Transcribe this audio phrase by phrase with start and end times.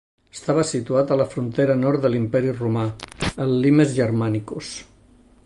[0.35, 2.87] Estava situat a la frontera nord de l'imperi Romà,
[3.47, 4.73] el "Limes Germanicus".